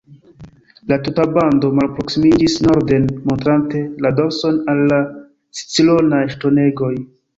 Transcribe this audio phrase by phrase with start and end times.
[0.91, 5.01] La tuta bando malproksimiĝis norden, montrante la dorson al la
[5.61, 6.95] Scironaj ŝtonegoj.